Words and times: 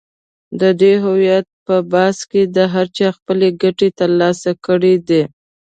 د 0.61 0.63
دې 0.81 0.93
هویت 1.03 1.45
پر 1.65 1.79
بحث 1.91 2.17
کې 2.31 2.41
هر 2.73 2.87
چا 2.97 3.07
خپلې 3.17 3.47
ګټې 3.61 3.89
تر 3.99 4.09
لاسه 4.21 4.49
کړې 4.65 4.95
دي. 5.07 5.23